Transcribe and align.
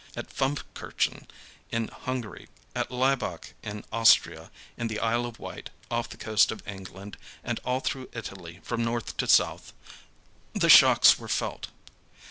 At 0.15 0.33
Funfkirchen, 0.35 1.27
in 1.69 1.87
Hungary, 1.89 2.49
at 2.75 2.89
Laibach, 2.89 3.53
in 3.61 3.85
Austria, 3.91 4.49
in 4.75 4.87
the 4.87 4.99
Isle 4.99 5.27
of 5.27 5.37
Wight, 5.37 5.69
off 5.91 6.09
the 6.09 6.17
coast 6.17 6.51
of 6.51 6.67
England, 6.67 7.17
and 7.43 7.59
all 7.63 7.81
through 7.81 8.09
Italy, 8.11 8.61
from 8.63 8.83
north 8.83 9.15
to 9.17 9.27
south, 9.27 9.73
the 10.55 10.69
shocks 10.71 11.19
were 11.19 11.27
felt. 11.29 11.67